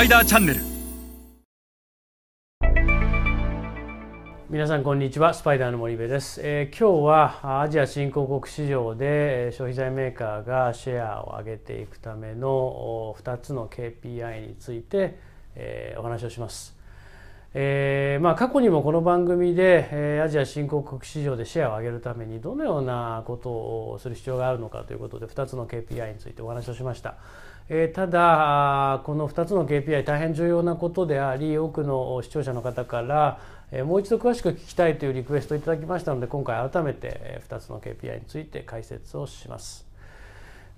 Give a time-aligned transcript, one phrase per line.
[0.00, 0.60] パイダーチャンネル。
[4.48, 15.18] 皆さんこんにちはスパイダーの森部です、えー、今日はアジア新興国市場で消費財メーカーがシェアを上げていくための2つの KPI について、
[15.54, 16.80] えー、お話をします。
[17.52, 27.16] えーまあ、過去にもこの番組で、えー、アジア新興国市場でシェアを上げるためにどのようなことをする必要があるのかということで2つの KPI についてお話をしました、
[27.72, 33.38] え、ただこの2つの KPI 大変重要なことであり多くの視聴者の方から、
[33.70, 39.86] え、もう一度詳しく聞きたいというリクエストをいただきましたので今回改めて2つの KPI について解説をします。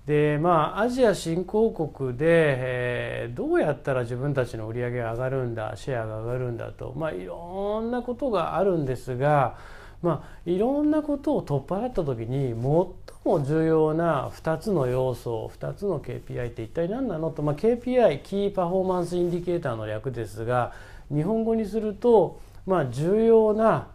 [0.05, 9.57] でまあアジア新興国で、えー、どうやったら自分たちの売り上げが上がるんだシェアが上がるんだと、まあ、いろんなことがあるんですが、
[10.03, 20.73] まあ、いろんなことを取っ払った時に最も重要な2つの要素2つの KPI って一体何なのと、まあ、KPI キーパフォーマンスインディケーターの略ですが
[21.09, 23.87] 日本語にすると、まあ、重要な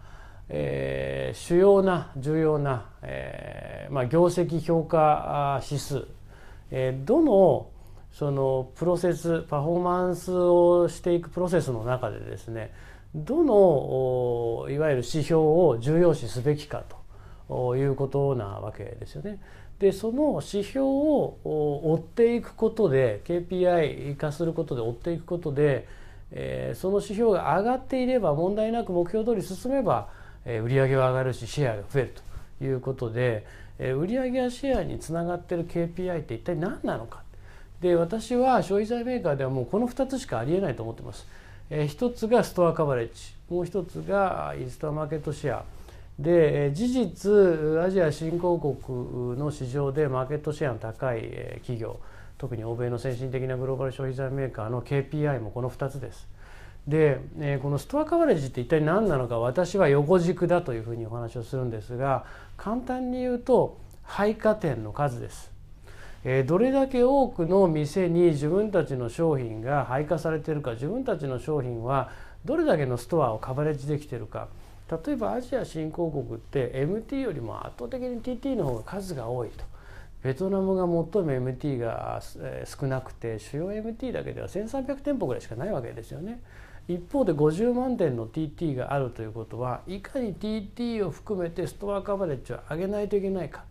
[0.50, 6.06] えー、主要な重要な、えーまあ、業績評価指数、
[6.70, 7.69] えー、どの
[8.12, 12.72] そのプロセスパフォーマンスをしていくプロセスの中でですね
[13.14, 16.84] どのいわゆる指標を重要視すべきか
[17.48, 19.40] ということなわけですよね。
[19.78, 25.86] でその指標を追っていくことで KPI 化することで追っていくことで、
[26.32, 30.08] えー、その指標が上がっていれば問題なく目標通り進めば
[30.44, 32.14] 売上は上がるしシェアが増える
[32.58, 33.46] ということで
[33.78, 37.22] 売上やシェアにつながってる KPI って一体何なのか
[37.80, 41.26] で私は消費財メーカーではもうこの2つしかありえないと思ってます。
[41.86, 45.64] 一つがストアカバレッジもう一つがインストアマーケットシェア
[46.19, 47.33] で事実
[47.83, 52.00] アジア新興国の市場でマーケットシェアの高い企業
[52.38, 56.28] 特に欧米の先進的なグローバル消費財メーカーの KPI もこの2つです。
[56.86, 62.25] で、え、このストアカバレッジって一体何なのか私は横軸だというふうにお話をするんですが
[62.56, 65.57] 簡単に言うと配下店の数です。
[66.31, 72.11] え、どれだけ多くの店に自分たちの商品が配下されてるか自分たちの商品は
[72.44, 74.49] どれだけのストアをカバレッジできてるか
[75.06, 79.65] 例えばアジア新興国って MT よりも圧倒的に TT の方が数が多いと。
[80.22, 82.21] ベトナムが最も MT が
[82.66, 86.43] 少なくて主要 MT だけでは1300店舗ぐらいしかないわけですよね。
[86.89, 93.65] 一方で50万点の TT があるということはいかに TT を含めてストアカバレッジを上げないといけないか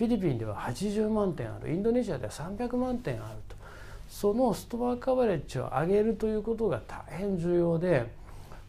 [0.00, 1.70] フィリピンでは80万点ある。
[1.70, 3.56] インドネシアでは300万点あると。
[4.08, 8.06] そのストアカバレッジを上げるということが大変重要で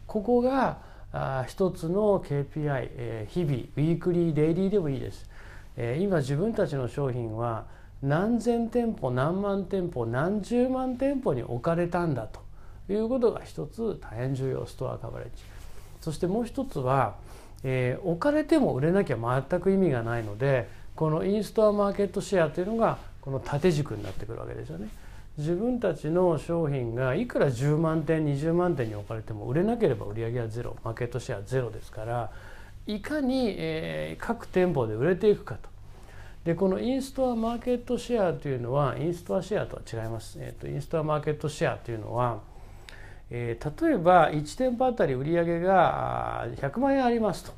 [0.06, 0.76] ここが
[1.10, 5.26] あ一つの KPI、え、日々ウィークリーデイリーでもいいです、
[5.78, 7.64] え、今自分たちの商品は
[8.02, 12.42] 何千店舗何万店舗何十万店舗に置かれたんだと。
[12.90, 15.42] いうことが一つ大変重要ストアカバレッジ。
[16.02, 17.14] そしてもう一つは、
[17.64, 19.16] えー、置かれても売れなきゃ
[19.48, 24.88] 全く意味がないのでこのインストアマーケットシェアというのがこの縦軸になってくるわけですよね。
[25.38, 32.30] 自分たちの商品がいくら10万点20万点に置かれても売れなければ売り上げはゼロマーケットシェアゼロですから
[32.86, 35.70] いかに、え、各店舗で売れていくかと。
[36.44, 40.36] でこのインストアマーケットシェアというのはインストアシェアとは違います。
[40.40, 42.40] えーと、インストアマーケットシェアというのは
[43.34, 47.52] えー、例えば1店舗あたり売り上げが100万円ありますと、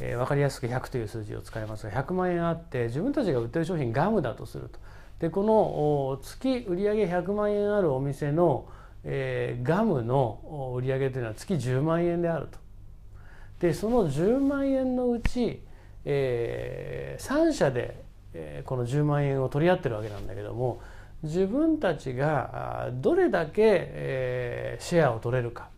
[0.00, 4.78] えー、分かりやすく100という数字を使いますが100万円あって自分たちが売ってる商品ガムだとすると。
[5.20, 8.66] でこの月売上100万円あるお店の、
[9.04, 12.58] えー、ガムの売上というのは月10万円であると。
[13.60, 15.62] でその10万円のうち、
[16.04, 18.02] えー、3社で、
[18.34, 20.80] えー、この10万円を取り合ってるわけなんだけども
[21.22, 25.68] 自分たちがどれだけえシェアを取れるか。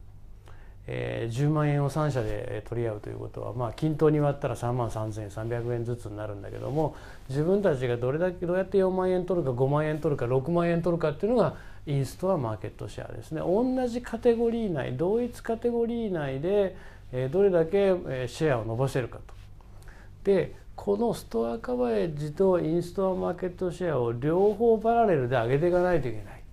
[0.86, 6.94] 10万円を3社で取り合うということはまあ均等に割ったら3万3300円ずつになるんだけども
[7.30, 11.56] 自分たちがどれだけどうやって4万円取るか5万円取るか6万円取るかっていうのが
[11.86, 16.76] インストアマーケットシェアですね同じカテゴリー内同一カテゴリー内で
[17.30, 17.94] どれだけ
[18.26, 19.34] シェアを伸ばせるかと。
[20.24, 26.43] でこのストアカバレッジとインストアマーケットシェアを両方パラレルで上げていかないといけない。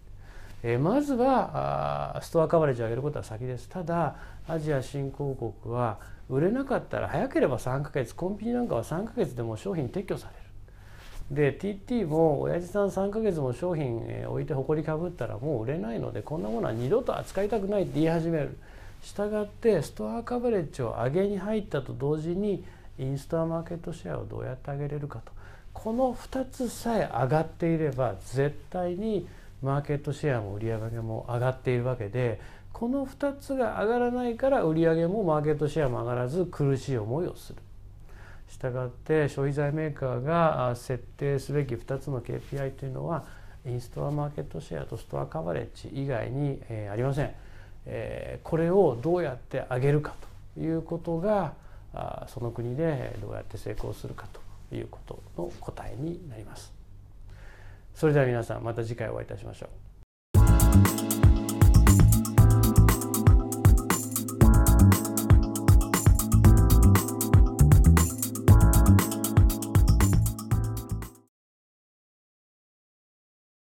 [0.64, 3.68] えまずはストアカバレッジを上げることは先です。
[3.68, 4.16] ただ
[4.48, 6.00] アジア新興国は
[6.30, 10.42] 売れなかったら早ければ3ヶ月コンビニなんかは3ヶ月でも商品撤去される。
[11.32, 18.58] で TT も親父さん3ヶ月も商品置いて埃かぶったらもう売れないのでこんなものは二度と扱いたくないって言い始める。
[19.02, 22.64] したがってストアカバレッジを上げに入ったと同時に
[23.00, 25.32] インスタマーケットシェアをどうやって上げれるかと
[25.74, 29.28] この2つさえ上がっていれば絶対に
[29.62, 32.40] マーケットシェアも売上も上がっているわけで
[32.74, 37.60] この2つが上がらないから売上もマーケットシェアも上がらず苦しい思いをする。
[38.50, 43.24] したがって消費財メーカーが設定すべき2つの KPI というのは
[43.66, 46.62] インストアマーケットシェアとストアカバレッジ以外に
[46.92, 47.34] ありません。
[48.44, 50.16] これをどうやって上げるか
[50.56, 51.54] ということが
[51.94, 54.28] あその国でどうやって成功するか
[54.70, 56.81] ということの答えになります。
[57.94, 61.31] それでは皆さんまた次回お会いいたしましょう。